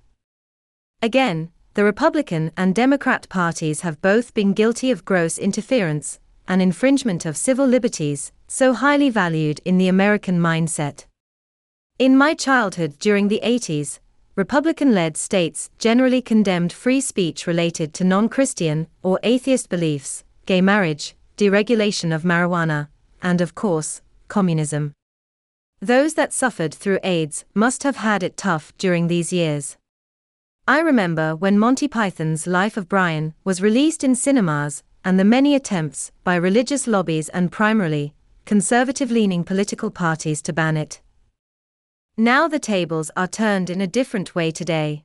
Again, 1.00 1.50
the 1.74 1.84
Republican 1.84 2.52
and 2.56 2.74
Democrat 2.74 3.28
parties 3.28 3.80
have 3.80 4.00
both 4.00 4.34
been 4.34 4.52
guilty 4.52 4.90
of 4.92 5.04
gross 5.04 5.38
interference, 5.38 6.20
an 6.52 6.60
infringement 6.60 7.24
of 7.24 7.34
civil 7.34 7.66
liberties, 7.66 8.30
so 8.46 8.74
highly 8.74 9.08
valued 9.08 9.58
in 9.64 9.78
the 9.78 9.88
American 9.88 10.38
mindset. 10.38 11.06
In 11.98 12.14
my 12.14 12.34
childhood 12.34 12.98
during 12.98 13.28
the 13.28 13.40
80s, 13.42 14.00
Republican 14.36 14.92
led 14.92 15.16
states 15.16 15.70
generally 15.78 16.20
condemned 16.20 16.70
free 16.70 17.00
speech 17.00 17.46
related 17.46 17.94
to 17.94 18.04
non 18.04 18.28
Christian 18.28 18.86
or 19.02 19.18
atheist 19.22 19.70
beliefs, 19.70 20.24
gay 20.44 20.60
marriage, 20.60 21.16
deregulation 21.38 22.14
of 22.14 22.22
marijuana, 22.22 22.88
and 23.22 23.40
of 23.40 23.54
course, 23.54 24.02
communism. 24.28 24.92
Those 25.80 26.12
that 26.14 26.34
suffered 26.34 26.74
through 26.74 26.98
AIDS 27.02 27.46
must 27.54 27.82
have 27.82 27.96
had 27.96 28.22
it 28.22 28.36
tough 28.36 28.76
during 28.76 29.06
these 29.06 29.32
years. 29.32 29.78
I 30.68 30.80
remember 30.80 31.34
when 31.34 31.58
Monty 31.58 31.88
Python's 31.88 32.46
Life 32.46 32.76
of 32.76 32.90
Brian 32.90 33.32
was 33.42 33.62
released 33.62 34.04
in 34.04 34.14
cinemas, 34.14 34.82
and 35.04 35.18
the 35.18 35.24
many 35.24 35.54
attempts, 35.54 36.12
by 36.24 36.34
religious 36.34 36.86
lobbies 36.86 37.28
and 37.30 37.50
primarily, 37.50 38.14
conservative 38.44 39.10
leaning 39.10 39.44
political 39.44 39.90
parties 39.90 40.42
to 40.42 40.52
ban 40.52 40.76
it. 40.76 41.00
Now 42.16 42.48
the 42.48 42.58
tables 42.58 43.10
are 43.16 43.26
turned 43.26 43.70
in 43.70 43.80
a 43.80 43.86
different 43.86 44.34
way 44.34 44.50
today. 44.50 45.04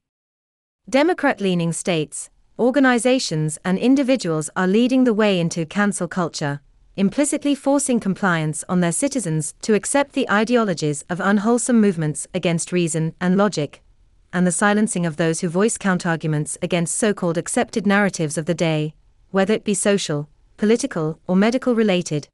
Democrat 0.90 1.42
leaning 1.42 1.74
states, 1.74 2.30
organizations, 2.60 3.58
and 3.64 3.78
individuals 3.78 4.50
are 4.56 4.68
leading 4.68 5.04
the 5.04 5.14
way 5.14 5.40
into 5.40 5.66
cancel 5.66 6.08
culture, 6.08 6.60
implicitly 6.96 7.54
forcing 7.54 8.00
compliance 8.00 8.64
on 8.68 8.80
their 8.80 8.92
citizens 8.92 9.54
to 9.62 9.76
accept 9.76 10.14
the 10.14 10.30
ideologies 10.30 11.04
of 11.10 11.20
unwholesome 11.20 11.80
movements 11.80 12.28
against 12.34 12.72
reason 12.72 13.14
and 13.22 13.38
logic, 13.38 13.84
and 14.34 14.46
the 14.46 14.52
silencing 14.52 15.06
of 15.06 15.18
those 15.18 15.42
who 15.42 15.48
voice 15.48 15.78
counterarguments 15.78 16.58
against 16.62 16.98
so 16.98 17.14
called 17.14 17.38
accepted 17.38 17.86
narratives 17.86 18.38
of 18.38 18.46
the 18.46 18.56
day, 18.56 18.94
whether 19.32 19.54
it 19.54 19.64
be 19.64 19.74
social, 19.74 20.30
political, 20.58 21.20
or 21.28 21.36
medical 21.36 21.76
related. 21.76 22.28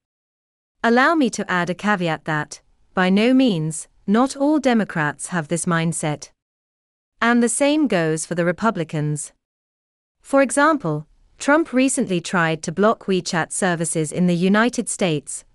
Allow 0.84 1.16
me 1.16 1.30
to 1.32 1.50
add 1.50 1.70
a 1.70 1.76
caveat 1.76 2.26
that, 2.26 2.62
by 2.94 3.10
no 3.10 3.34
means, 3.34 3.88
not 4.06 4.36
all 4.36 4.60
Democrats 4.60 5.28
have 5.28 5.48
this 5.48 5.66
mindset. 5.66 6.30
And 7.22 7.42
the 7.42 7.50
same 7.50 7.88
goes 7.88 8.26
for 8.26 8.36
the 8.36 8.46
Republicans. 8.46 9.32
For 10.22 10.42
example, 10.42 11.08
Trump 11.38 11.74
recently 11.74 12.22
tried 12.22 12.62
to 12.64 12.72
block 12.72 13.06
WeChat 13.06 13.52
services 13.52 14.12
in 14.12 14.28
the 14.28 14.36
United 14.36 14.88
States, 14.88 15.46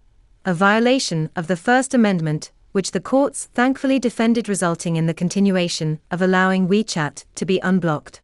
a 0.45 0.55
violation 0.55 1.31
of 1.37 1.47
the 1.47 1.57
First 1.57 1.95
Amendment, 1.95 2.53
which 2.73 2.91
the 2.91 3.01
courts 3.01 3.49
thankfully 3.55 3.99
defended, 3.99 4.49
resulting 4.49 4.97
in 4.97 5.07
the 5.07 5.15
continuation 5.15 6.01
of 6.11 6.21
allowing 6.21 6.69
WeChat 6.69 7.25
to 7.35 7.47
be 7.47 7.59
unblocked. 7.61 8.21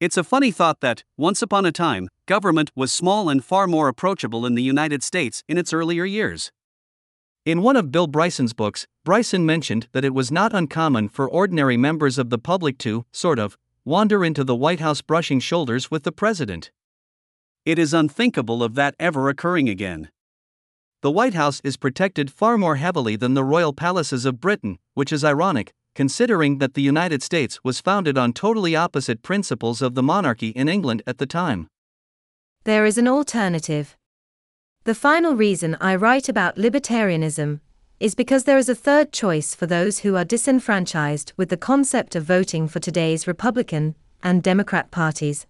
It's 0.00 0.16
a 0.16 0.22
funny 0.22 0.52
thought 0.52 0.80
that, 0.80 1.02
once 1.16 1.42
upon 1.42 1.66
a 1.66 1.72
time, 1.72 2.08
government 2.26 2.70
was 2.76 2.92
small 2.92 3.28
and 3.28 3.44
far 3.44 3.66
more 3.66 3.88
approachable 3.88 4.46
in 4.46 4.54
the 4.54 4.62
United 4.62 5.02
States 5.02 5.42
in 5.48 5.58
its 5.58 5.72
earlier 5.72 6.04
years. 6.04 6.52
In 7.44 7.62
one 7.62 7.74
of 7.74 7.90
Bill 7.90 8.06
Bryson's 8.06 8.52
books, 8.52 8.86
Bryson 9.04 9.44
mentioned 9.44 9.88
that 9.90 10.04
it 10.04 10.14
was 10.14 10.30
not 10.30 10.54
uncommon 10.54 11.08
for 11.08 11.28
ordinary 11.28 11.76
members 11.76 12.16
of 12.16 12.30
the 12.30 12.38
public 12.38 12.78
to, 12.78 13.06
sort 13.10 13.40
of, 13.40 13.58
wander 13.84 14.24
into 14.24 14.44
the 14.44 14.54
White 14.54 14.78
House 14.78 15.02
brushing 15.02 15.40
shoulders 15.40 15.90
with 15.90 16.04
the 16.04 16.12
president. 16.12 16.70
It 17.64 17.76
is 17.76 17.92
unthinkable 17.92 18.62
of 18.62 18.76
that 18.76 18.94
ever 19.00 19.28
occurring 19.28 19.68
again. 19.68 20.10
The 21.00 21.10
White 21.10 21.34
House 21.34 21.60
is 21.64 21.76
protected 21.76 22.30
far 22.30 22.56
more 22.56 22.76
heavily 22.76 23.16
than 23.16 23.34
the 23.34 23.42
royal 23.42 23.72
palaces 23.72 24.24
of 24.24 24.40
Britain, 24.40 24.78
which 24.94 25.12
is 25.12 25.24
ironic, 25.24 25.72
considering 25.98 26.58
that 26.58 26.74
the 26.74 26.88
United 26.94 27.24
States 27.24 27.58
was 27.64 27.80
founded 27.80 28.16
on 28.16 28.32
totally 28.32 28.76
opposite 28.76 29.20
principles 29.20 29.82
of 29.82 29.96
the 29.96 30.02
monarchy 30.12 30.50
in 30.50 30.68
England 30.68 31.02
at 31.08 31.18
the 31.18 31.26
time. 31.26 31.66
There 32.62 32.86
is 32.86 32.98
an 32.98 33.08
alternative. 33.08 33.96
The 34.84 34.94
final 34.94 35.34
reason 35.34 35.76
I 35.80 35.96
write 35.96 36.28
about 36.28 36.54
libertarianism 36.54 37.58
is 37.98 38.14
because 38.14 38.44
there 38.44 38.58
is 38.58 38.68
a 38.68 38.76
third 38.76 39.12
choice 39.12 39.56
for 39.56 39.66
those 39.66 39.98
who 39.98 40.14
are 40.14 40.24
disenfranchised 40.24 41.32
with 41.36 41.48
the 41.48 41.64
concept 41.70 42.14
of 42.14 42.22
voting 42.22 42.68
for 42.68 42.78
today's 42.78 43.26
Republican 43.26 43.96
and 44.22 44.40
Democrat 44.40 44.92
parties. 44.92 45.48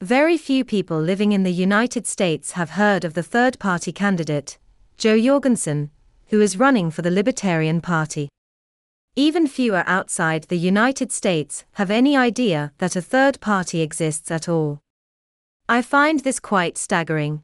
Very 0.00 0.36
few 0.36 0.64
people 0.64 1.00
living 1.00 1.30
in 1.30 1.44
the 1.44 1.52
United 1.68 2.04
States 2.08 2.58
have 2.58 2.70
heard 2.70 3.04
of 3.04 3.14
the 3.14 3.22
third 3.22 3.60
party 3.60 3.92
candidate, 3.92 4.58
Jo 4.98 5.16
Jorgensen, 5.16 5.92
who 6.30 6.40
is 6.40 6.58
running 6.58 6.90
for 6.90 7.02
the 7.02 7.12
Libertarian 7.12 7.80
Party. 7.80 8.28
Even 9.14 9.46
fewer 9.46 9.84
outside 9.86 10.44
the 10.44 10.56
United 10.56 11.12
States 11.12 11.66
have 11.72 11.90
any 11.90 12.16
idea 12.16 12.72
that 12.78 12.96
a 12.96 13.02
third 13.02 13.38
party 13.42 13.82
exists 13.82 14.30
at 14.30 14.48
all. 14.48 14.80
I 15.68 15.82
find 15.82 16.20
this 16.20 16.40
quite 16.40 16.78
staggering. 16.78 17.42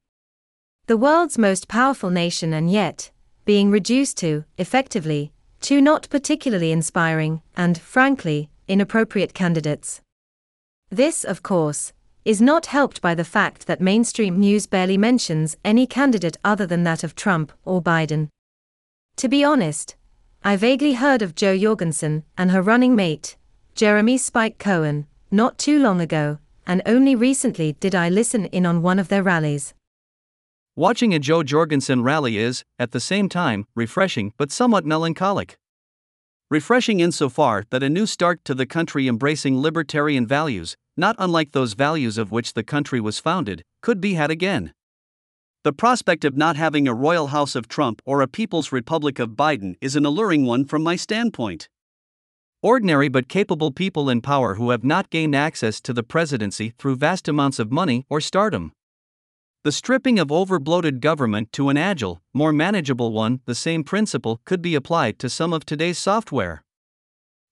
The 0.86 0.96
world's 0.96 1.36
most 1.36 1.68
powerful 1.68 2.08
nation, 2.08 2.54
and 2.54 2.70
yet, 2.70 3.10
being 3.44 3.70
reduced 3.70 4.16
to, 4.18 4.44
effectively, 4.56 5.30
two 5.60 5.82
not 5.82 6.08
particularly 6.08 6.72
inspiring, 6.72 7.42
and, 7.54 7.78
frankly, 7.78 8.48
inappropriate 8.66 9.34
candidates. 9.34 10.00
This, 10.88 11.22
of 11.22 11.42
course, 11.42 11.92
is 12.24 12.40
not 12.40 12.66
helped 12.66 13.02
by 13.02 13.14
the 13.14 13.24
fact 13.24 13.66
that 13.66 13.82
mainstream 13.82 14.40
news 14.40 14.66
barely 14.66 14.96
mentions 14.96 15.58
any 15.66 15.86
candidate 15.86 16.38
other 16.42 16.64
than 16.64 16.84
that 16.84 17.04
of 17.04 17.14
Trump 17.14 17.52
or 17.66 17.82
Biden. 17.82 18.28
To 19.16 19.28
be 19.28 19.44
honest, 19.44 19.96
I 20.44 20.56
vaguely 20.56 20.94
heard 20.94 21.20
of 21.20 21.34
Jo 21.34 21.58
Jorgensen 21.58 22.24
and 22.36 22.52
her 22.52 22.62
running 22.62 22.94
mate, 22.94 23.36
Jeremy 23.74 24.16
Spike 24.16 24.58
Cohen, 24.58 25.06
not 25.30 25.58
too 25.58 25.78
long 25.78 26.00
ago, 26.00 26.38
and 26.66 26.80
only 26.86 27.16
recently 27.16 27.72
did 27.80 27.94
I 27.94 28.08
listen 28.08 28.46
in 28.46 28.64
on 28.64 28.80
one 28.80 28.98
of 28.98 29.08
their 29.08 29.22
rallies. 29.22 29.74
Watching 30.76 31.12
a 31.12 31.18
Jo 31.18 31.42
Jorgensen 31.42 32.02
rally 32.02 32.38
is, 32.38 32.64
at 32.78 32.92
the 32.92 33.00
same 33.00 33.28
time, 33.28 33.66
refreshing 33.74 34.32
but 34.36 34.52
somewhat 34.52 34.86
melancholic. 34.86 35.58
Refreshing 36.50 37.00
insofar 37.00 37.64
that 37.70 37.82
a 37.82 37.90
new 37.90 38.06
start 38.06 38.44
to 38.44 38.54
the 38.54 38.64
country 38.64 39.08
embracing 39.08 39.60
libertarian 39.60 40.26
values, 40.26 40.76
not 40.96 41.16
unlike 41.18 41.52
those 41.52 41.74
values 41.74 42.16
of 42.16 42.30
which 42.30 42.54
the 42.54 42.62
country 42.62 43.00
was 43.00 43.18
founded, 43.18 43.64
could 43.82 44.00
be 44.00 44.14
had 44.14 44.30
again. 44.30 44.72
The 45.68 45.72
prospect 45.74 46.24
of 46.24 46.34
not 46.34 46.56
having 46.56 46.88
a 46.88 46.94
royal 46.94 47.26
house 47.26 47.54
of 47.54 47.68
Trump 47.68 48.00
or 48.06 48.22
a 48.22 48.26
People's 48.26 48.72
Republic 48.72 49.18
of 49.18 49.36
Biden 49.36 49.74
is 49.82 49.96
an 49.96 50.06
alluring 50.06 50.46
one 50.46 50.64
from 50.64 50.82
my 50.82 50.96
standpoint. 50.96 51.68
Ordinary 52.62 53.10
but 53.10 53.28
capable 53.28 53.70
people 53.70 54.08
in 54.08 54.22
power 54.22 54.54
who 54.54 54.70
have 54.70 54.82
not 54.82 55.10
gained 55.10 55.36
access 55.36 55.78
to 55.82 55.92
the 55.92 56.02
presidency 56.02 56.72
through 56.78 56.96
vast 56.96 57.28
amounts 57.28 57.58
of 57.58 57.70
money 57.70 58.06
or 58.08 58.18
stardom. 58.18 58.72
The 59.62 59.70
stripping 59.70 60.18
of 60.18 60.28
overbloated 60.28 61.00
government 61.00 61.52
to 61.52 61.68
an 61.68 61.76
agile, 61.76 62.22
more 62.32 62.54
manageable 62.54 63.12
one, 63.12 63.40
the 63.44 63.54
same 63.54 63.84
principle 63.84 64.40
could 64.46 64.62
be 64.62 64.74
applied 64.74 65.18
to 65.18 65.28
some 65.28 65.52
of 65.52 65.66
today's 65.66 65.98
software. 65.98 66.64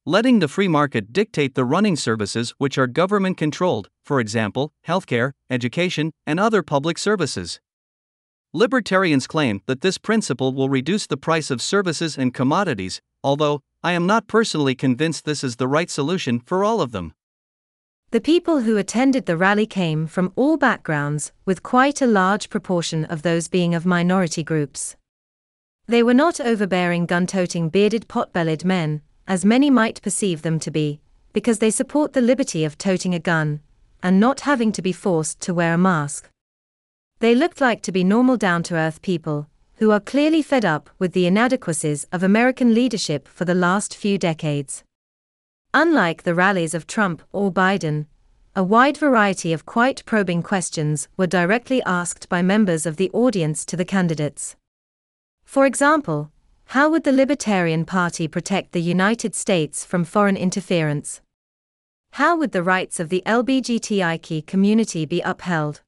Letting 0.06 0.38
the 0.38 0.48
free 0.48 0.68
market 0.68 1.12
dictate 1.12 1.54
the 1.54 1.66
running 1.66 1.96
services 1.96 2.54
which 2.56 2.78
are 2.78 2.86
government 2.86 3.36
controlled, 3.36 3.90
for 4.06 4.20
example, 4.20 4.72
healthcare, 4.88 5.32
education, 5.50 6.12
and 6.26 6.40
other 6.40 6.62
public 6.62 6.96
services. 6.96 7.60
Libertarians 8.56 9.26
claim 9.26 9.60
that 9.66 9.82
this 9.82 9.98
principle 9.98 10.54
will 10.54 10.70
reduce 10.70 11.06
the 11.06 11.18
price 11.18 11.50
of 11.50 11.60
services 11.60 12.16
and 12.16 12.32
commodities, 12.32 13.02
although, 13.22 13.60
I 13.84 13.92
am 13.92 14.06
not 14.06 14.28
personally 14.28 14.74
convinced 14.74 15.26
this 15.26 15.44
is 15.44 15.56
the 15.56 15.68
right 15.68 15.90
solution 15.90 16.40
for 16.40 16.64
all 16.64 16.80
of 16.80 16.90
them. 16.90 17.12
The 18.12 18.20
people 18.22 18.60
who 18.60 18.78
attended 18.78 19.26
the 19.26 19.36
rally 19.36 19.66
came 19.66 20.06
from 20.06 20.32
all 20.36 20.56
backgrounds, 20.56 21.32
with 21.44 21.62
quite 21.62 22.00
a 22.00 22.06
large 22.06 22.48
proportion 22.48 23.04
of 23.04 23.20
those 23.20 23.46
being 23.46 23.74
of 23.74 23.84
minority 23.84 24.42
groups. 24.42 24.96
They 25.86 26.02
were 26.02 26.14
not 26.14 26.40
overbearing 26.40 27.04
gun 27.04 27.26
toting 27.26 27.68
bearded 27.68 28.08
pot 28.08 28.32
bellied 28.32 28.64
men, 28.64 29.02
as 29.28 29.44
many 29.44 29.68
might 29.68 30.00
perceive 30.00 30.40
them 30.40 30.58
to 30.60 30.70
be, 30.70 31.02
because 31.34 31.58
they 31.58 31.70
support 31.70 32.14
the 32.14 32.22
liberty 32.22 32.64
of 32.64 32.78
toting 32.78 33.14
a 33.14 33.18
gun, 33.18 33.60
and 34.02 34.18
not 34.18 34.40
having 34.48 34.72
to 34.72 34.80
be 34.80 34.92
forced 34.92 35.40
to 35.42 35.52
wear 35.52 35.74
a 35.74 35.78
mask. 35.78 36.30
They 37.18 37.34
looked 37.34 37.62
like 37.62 37.80
to 37.82 37.92
be 37.92 38.04
normal 38.04 38.36
down 38.36 38.62
to 38.64 38.74
earth 38.74 39.00
people, 39.00 39.48
who 39.76 39.90
are 39.90 40.00
clearly 40.00 40.42
fed 40.42 40.64
up 40.64 40.90
with 40.98 41.12
the 41.12 41.26
inadequacies 41.26 42.04
of 42.12 42.22
American 42.22 42.74
leadership 42.74 43.26
for 43.26 43.46
the 43.46 43.54
last 43.54 43.96
few 43.96 44.18
decades. 44.18 44.84
Unlike 45.72 46.24
the 46.24 46.34
rallies 46.34 46.74
of 46.74 46.86
Trump 46.86 47.22
or 47.32 47.50
Biden, 47.50 48.06
a 48.54 48.62
wide 48.62 48.96
variety 48.96 49.52
of 49.52 49.66
quite 49.66 50.04
probing 50.06 50.42
questions 50.42 51.08
were 51.16 51.26
directly 51.26 51.82
asked 51.84 52.28
by 52.28 52.42
members 52.42 52.86
of 52.86 52.96
the 52.96 53.10
audience 53.12 53.64
to 53.66 53.76
the 53.76 53.84
candidates. 53.84 54.56
For 55.44 55.66
example, 55.66 56.30
how 56.70 56.90
would 56.90 57.04
the 57.04 57.12
Libertarian 57.12 57.84
Party 57.84 58.28
protect 58.28 58.72
the 58.72 58.80
United 58.82 59.34
States 59.34 59.84
from 59.84 60.04
foreign 60.04 60.36
interference? 60.36 61.20
How 62.12 62.36
would 62.36 62.52
the 62.52 62.62
rights 62.62 62.98
of 62.98 63.08
the 63.08 63.22
LGBTIQ 63.26 64.46
community 64.46 65.06
be 65.06 65.20
upheld? 65.20 65.82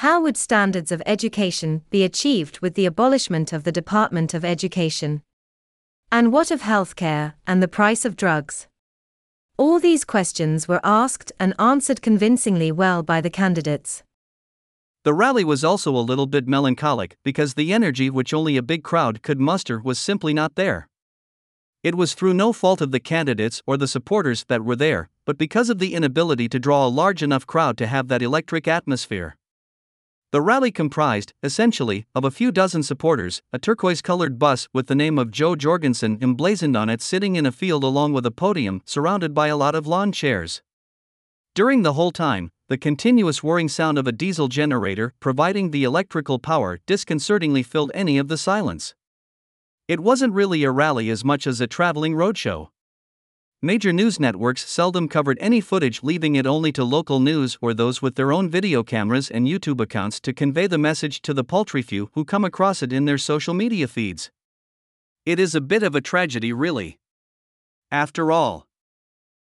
How 0.00 0.18
would 0.22 0.38
standards 0.38 0.90
of 0.92 1.02
education 1.04 1.82
be 1.90 2.04
achieved 2.04 2.60
with 2.60 2.72
the 2.72 2.86
abolishment 2.86 3.52
of 3.52 3.64
the 3.64 3.70
Department 3.70 4.32
of 4.32 4.46
Education? 4.46 5.20
And 6.10 6.32
what 6.32 6.50
of 6.50 6.62
healthcare 6.62 7.34
and 7.46 7.62
the 7.62 7.68
price 7.68 8.06
of 8.06 8.16
drugs? 8.16 8.66
All 9.58 9.78
these 9.78 10.06
questions 10.06 10.66
were 10.66 10.80
asked 10.82 11.32
and 11.38 11.52
answered 11.58 12.00
convincingly 12.00 12.72
well 12.72 13.02
by 13.02 13.20
the 13.20 13.28
candidates. 13.28 14.02
The 15.04 15.12
rally 15.12 15.44
was 15.44 15.62
also 15.62 15.94
a 15.94 16.08
little 16.10 16.26
bit 16.26 16.48
melancholic 16.48 17.18
because 17.22 17.52
the 17.52 17.70
energy 17.70 18.08
which 18.08 18.32
only 18.32 18.56
a 18.56 18.62
big 18.62 18.82
crowd 18.82 19.22
could 19.22 19.38
muster 19.38 19.78
was 19.80 19.98
simply 19.98 20.32
not 20.32 20.54
there. 20.54 20.88
It 21.82 21.94
was 21.94 22.14
through 22.14 22.32
no 22.32 22.54
fault 22.54 22.80
of 22.80 22.90
the 22.90 23.00
candidates 23.00 23.60
or 23.66 23.76
the 23.76 23.86
supporters 23.86 24.46
that 24.48 24.64
were 24.64 24.76
there, 24.76 25.10
but 25.26 25.36
because 25.36 25.68
of 25.68 25.78
the 25.78 25.92
inability 25.92 26.48
to 26.48 26.58
draw 26.58 26.86
a 26.86 26.88
large 26.88 27.22
enough 27.22 27.46
crowd 27.46 27.76
to 27.76 27.86
have 27.86 28.08
that 28.08 28.22
electric 28.22 28.66
atmosphere. 28.66 29.36
The 30.32 30.40
rally 30.40 30.70
comprised, 30.70 31.32
essentially, 31.42 32.06
of 32.14 32.24
a 32.24 32.30
few 32.30 32.52
dozen 32.52 32.84
supporters, 32.84 33.42
a 33.52 33.58
turquoise 33.58 34.00
colored 34.00 34.38
bus 34.38 34.68
with 34.72 34.86
the 34.86 34.94
name 34.94 35.18
of 35.18 35.32
Jo 35.32 35.56
Jorgensen 35.56 36.18
emblazoned 36.22 36.76
on 36.76 36.88
it 36.88 37.02
sitting 37.02 37.34
in 37.34 37.46
a 37.46 37.50
field 37.50 37.82
along 37.82 38.12
with 38.12 38.24
a 38.24 38.30
podium 38.30 38.80
surrounded 38.84 39.34
by 39.34 39.48
a 39.48 39.56
lot 39.56 39.74
of 39.74 39.88
lawn 39.88 40.12
chairs. 40.12 40.62
During 41.56 41.82
the 41.82 41.94
whole 41.94 42.12
time, 42.12 42.52
the 42.68 42.78
continuous 42.78 43.42
whirring 43.42 43.68
sound 43.68 43.98
of 43.98 44.06
a 44.06 44.12
diesel 44.12 44.46
generator 44.46 45.14
providing 45.18 45.72
the 45.72 45.82
electrical 45.82 46.38
power 46.38 46.78
disconcertingly 46.86 47.64
filled 47.64 47.90
any 47.92 48.16
of 48.16 48.28
the 48.28 48.38
silence. 48.38 48.94
It 49.88 49.98
wasn't 49.98 50.34
really 50.34 50.62
a 50.62 50.70
rally 50.70 51.10
as 51.10 51.24
much 51.24 51.44
as 51.48 51.60
a 51.60 51.66
traveling 51.66 52.14
roadshow. 52.14 52.68
Major 53.62 53.92
news 53.92 54.18
networks 54.18 54.66
seldom 54.66 55.06
covered 55.06 55.36
any 55.38 55.60
footage, 55.60 56.02
leaving 56.02 56.34
it 56.34 56.46
only 56.46 56.72
to 56.72 56.82
local 56.82 57.20
news 57.20 57.58
or 57.60 57.74
those 57.74 58.00
with 58.00 58.14
their 58.14 58.32
own 58.32 58.48
video 58.48 58.82
cameras 58.82 59.30
and 59.30 59.46
YouTube 59.46 59.82
accounts 59.82 60.18
to 60.20 60.32
convey 60.32 60.66
the 60.66 60.78
message 60.78 61.20
to 61.20 61.34
the 61.34 61.44
paltry 61.44 61.82
few 61.82 62.08
who 62.14 62.24
come 62.24 62.42
across 62.42 62.82
it 62.82 62.90
in 62.90 63.04
their 63.04 63.18
social 63.18 63.52
media 63.52 63.86
feeds. 63.86 64.30
It 65.26 65.38
is 65.38 65.54
a 65.54 65.60
bit 65.60 65.82
of 65.82 65.94
a 65.94 66.00
tragedy, 66.00 66.54
really. 66.54 66.98
After 67.90 68.32
all, 68.32 68.66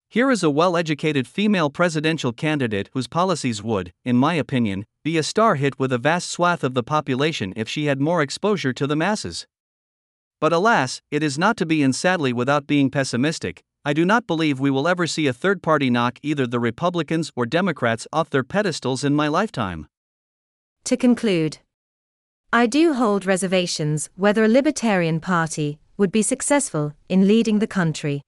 here 0.10 0.32
is 0.32 0.42
a 0.42 0.50
well 0.50 0.76
educated 0.76 1.28
female 1.28 1.70
presidential 1.70 2.34
candidate 2.34 2.90
whose 2.94 3.08
policies 3.08 3.62
would, 3.62 3.94
in 4.04 4.16
my 4.16 4.34
opinion, 4.34 4.88
be 5.04 5.20
a 5.20 5.24
star 5.24 5.54
hit 5.54 5.78
with 5.78 5.94
a 5.94 6.00
vast 6.00 6.32
swath 6.32 6.64
of 6.64 6.74
the 6.74 6.82
population 6.82 7.54
if 7.56 7.70
she 7.70 7.86
had 7.86 8.02
more 8.02 8.24
exposure 8.24 8.74
to 8.74 8.88
the 8.88 8.96
masses. 8.96 9.46
But 10.42 10.52
alas, 10.52 11.04
it 11.12 11.22
is 11.22 11.38
not 11.38 11.58
to 11.58 11.66
be, 11.68 11.84
and 11.84 11.96
sadly, 11.96 12.34
without 12.34 12.66
being 12.66 12.90
pessimistic, 12.90 13.64
I 13.90 13.94
do 13.94 14.06
not 14.06 14.28
believe 14.28 14.60
we 14.60 14.70
will 14.70 14.88
ever 14.88 15.08
see 15.08 15.26
a 15.26 15.34
third 15.34 15.64
party 15.64 15.90
knock 15.90 16.20
either 16.22 16.46
the 16.46 16.60
Republicans 16.60 17.32
or 17.36 17.48
Democrats 17.48 18.06
off 18.14 18.30
their 18.30 18.44
pedestals 18.44 19.04
in 19.04 19.16
my 19.16 19.28
lifetime. 19.28 19.88
To 20.84 20.96
conclude, 20.96 21.58
I 22.54 22.68
do 22.68 22.94
hold 22.94 23.26
reservations 23.26 24.12
whether 24.16 24.44
a 24.44 24.48
Libertarian 24.48 25.20
Party 25.20 25.80
would 25.98 26.12
be 26.12 26.22
successful 26.22 26.94
in 27.10 27.28
leading 27.28 27.58
the 27.58 27.74
country. 27.80 28.22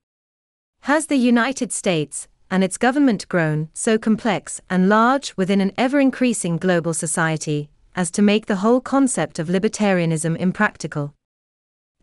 Has 0.89 1.05
the 1.05 1.17
United 1.33 1.71
States 1.71 2.27
and 2.49 2.63
its 2.63 2.79
government 2.79 3.27
grown 3.27 3.69
so 3.71 3.99
complex 3.99 4.61
and 4.67 4.89
large 4.89 5.37
within 5.37 5.61
an 5.61 5.73
ever 5.77 5.99
increasing 5.99 6.57
global 6.57 6.95
society 6.95 7.69
as 7.95 8.09
to 8.09 8.23
make 8.23 8.47
the 8.47 8.61
whole 8.63 8.81
concept 8.81 9.37
of 9.37 9.47
libertarianism 9.47 10.35
impractical? 10.37 11.13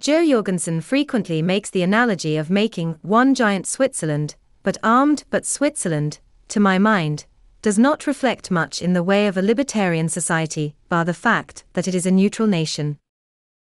Jo 0.01 0.25
Jorgensen 0.25 0.81
frequently 0.81 1.43
makes 1.43 1.71
the 1.71 1.83
analogy 1.83 2.37
of 2.37 2.51
making 2.51 2.99
one 3.03 3.35
giant 3.35 3.67
Switzerland, 3.67 4.37
but 4.63 4.79
armed 4.83 5.25
but 5.29 5.45
Switzerland, 5.45 6.21
to 6.47 6.61
my 6.61 6.79
mind, 6.79 7.27
does 7.63 7.81
not 7.81 8.07
reflect 8.07 8.49
much 8.51 8.81
in 8.81 8.93
the 8.93 9.03
way 9.03 9.27
of 9.27 9.37
a 9.37 9.43
libertarian 9.43 10.09
society, 10.09 10.77
bar 10.89 11.05
the 11.05 11.13
fact 11.13 11.65
that 11.73 11.89
it 11.89 11.97
is 11.97 12.07
a 12.07 12.13
neutral 12.13 12.47
nation. 12.47 12.97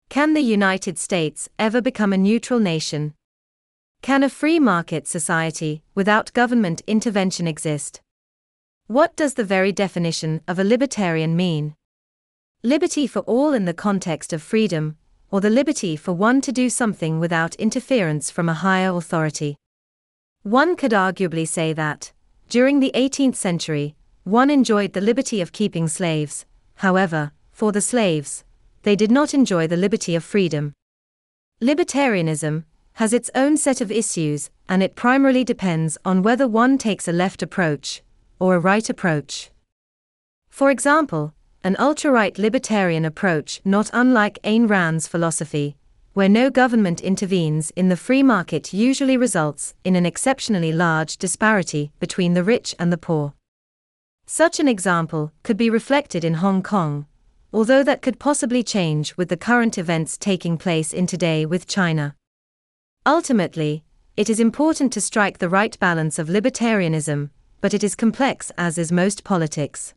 Can 0.10 0.36
the 0.36 0.42
United 0.42 1.00
States 1.00 1.50
ever 1.58 1.82
become 1.82 2.14
a 2.14 2.18
neutral 2.18 2.60
nation? 2.60 3.16
Can 4.04 4.22
a 4.22 4.30
free 4.30 4.60
market 4.60 5.08
society, 5.08 5.82
without 5.96 6.34
government 6.34 6.84
intervention, 6.86 7.48
exist? 7.48 8.00
What 8.86 9.16
does 9.16 9.34
the 9.34 9.44
very 9.44 9.72
definition 9.72 10.42
of 10.48 10.60
a 10.60 10.64
libertarian 10.64 11.36
mean? 11.36 11.76
Liberty 12.62 13.08
for 13.08 13.22
all 13.22 13.54
in 13.54 13.66
the 13.66 13.74
context 13.74 14.34
of 14.34 14.44
freedom, 14.44 14.98
or 15.32 15.42
the 15.42 15.50
liberty 15.50 15.96
for 15.96 16.14
one 16.14 16.42
to 16.42 16.52
do 16.52 16.70
something 16.70 17.20
without 17.20 17.56
interference 17.56 18.30
from 18.30 18.50
a 18.50 18.54
higher 18.54 18.96
authority. 18.96 19.56
One 20.44 20.76
could 20.76 20.92
arguably 20.92 21.48
say 21.48 21.74
that, 21.74 22.12
during 22.50 22.80
the 22.80 22.92
18th 22.94 23.36
century, 23.36 23.96
one 24.24 24.50
enjoyed 24.50 24.94
the 24.94 25.02
liberty 25.02 25.40
of 25.42 25.52
keeping 25.52 25.88
slaves, 25.88 26.46
however, 26.76 27.32
for 27.52 27.72
the 27.72 27.82
slaves, 27.82 28.44
they 28.84 28.96
did 28.96 29.12
not 29.12 29.34
enjoy 29.34 29.68
the 29.68 29.78
liberty 29.78 30.16
of 30.16 30.24
freedom. 30.24 30.74
Libertarianism 31.62 32.66
has 32.94 33.14
its 33.14 33.30
own 33.36 33.56
set 33.56 33.82
of 33.82 33.92
issues, 33.92 34.50
and 34.68 34.84
it 34.84 34.96
primarily 34.96 35.44
depends 35.44 35.98
on 36.04 36.24
whether 36.24 36.48
one 36.48 36.78
takes 36.78 37.08
a 37.08 37.12
left 37.12 37.42
approach 37.42 38.02
or 38.40 38.56
a 38.56 38.60
right 38.60 38.90
approach. 38.90 39.52
For 40.50 40.72
example, 40.72 41.34
an 41.64 41.76
ultra-right 41.78 42.40
libertarian 42.40 43.06
approach 43.06 43.62
not 43.64 43.90
unlike 43.94 44.40
Ayn 44.44 44.68
Rand's 44.68 45.08
philosophy, 45.08 45.76
where 46.14 46.28
no 46.28 46.50
government 46.50 47.02
intervenes 47.02 47.70
in 47.72 47.88
the 47.88 47.96
free 47.96 48.24
market 48.24 48.74
usually 48.74 49.16
results 49.16 49.76
in 49.84 49.96
an 49.96 50.06
exceptionally 50.06 50.72
large 50.72 51.18
disparity 51.18 51.92
between 52.00 52.34
the 52.34 52.44
rich 52.44 52.74
and 52.80 52.92
the 52.92 52.98
poor. 52.98 53.34
Such 54.26 54.60
an 54.60 54.68
example 54.68 55.32
could 55.44 55.58
be 55.58 55.70
reflected 55.70 56.26
in 56.26 56.36
Hong 56.36 56.64
Kong, 56.64 57.06
although 57.54 57.84
that 57.84 58.02
could 58.02 58.20
possibly 58.20 58.64
change 58.64 59.16
with 59.16 59.30
the 59.30 59.38
current 59.38 59.78
events 59.78 60.18
taking 60.18 60.58
place 60.58 60.92
in 60.92 61.06
today 61.06 61.46
with 61.46 61.68
China. 61.68 62.16
Ultimately, 63.06 63.84
it 64.18 64.30
is 64.30 64.40
important 64.40 64.92
to 64.94 65.02
strike 65.02 65.38
the 65.38 65.50
right 65.50 65.78
balance 65.80 66.18
of 66.18 66.28
libertarianism, 66.28 67.30
but 67.62 67.74
it 67.74 67.84
is 67.84 67.96
complex 67.96 68.52
as 68.58 68.78
is 68.78 68.92
most 68.92 69.24
politics. 69.24 69.94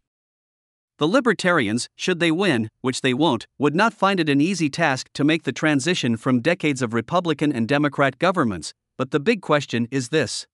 The 0.98 1.09
Libertarians, 1.09 1.88
should 1.96 2.20
they 2.20 2.30
win, 2.30 2.70
which 2.80 3.00
they 3.00 3.12
won't, 3.12 3.46
would 3.59 3.74
not 3.74 3.92
find 3.92 4.20
it 4.20 4.28
an 4.28 4.40
easy 4.40 4.70
task 4.70 5.09
to 5.14 5.24
make 5.24 5.42
the 5.42 5.52
transition 5.52 6.16
from 6.16 6.40
decades 6.40 6.83
of 6.83 6.94
Republican 6.94 7.52
and 7.52 7.66
Democrat 7.66 8.18
governments, 8.18 8.74
but 8.96 9.11
the 9.11 9.18
big 9.18 9.42
question 9.42 9.88
is 9.90 10.11
this. 10.11 10.46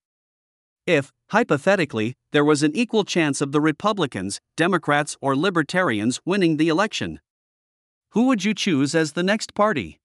If, 0.87 1.13
hypothetically, 1.29 2.17
there 2.33 2.45
was 2.45 2.63
an 2.63 2.75
equal 2.75 3.05
chance 3.05 3.41
of 3.41 3.53
the 3.53 3.61
Republicans, 3.61 4.41
Democrats, 4.57 5.17
or 5.21 5.37
Libertarians 5.37 6.21
winning 6.25 6.57
the 6.57 6.69
election, 6.69 7.21
who 8.13 8.25
would 8.27 8.45
you 8.45 8.55
choose 8.55 8.93
as 8.93 9.13
the 9.13 9.23
next 9.23 9.55
party? 9.55 10.00